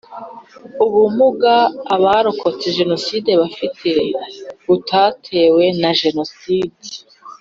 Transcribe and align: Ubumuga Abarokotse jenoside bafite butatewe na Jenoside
Ubumuga 0.85 1.53
Abarokotse 1.95 2.65
jenoside 2.77 3.29
bafite 3.41 3.91
butatewe 4.65 5.63
na 5.81 5.91
Jenoside 6.01 6.87